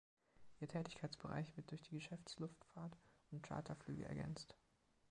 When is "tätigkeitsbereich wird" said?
0.67-1.69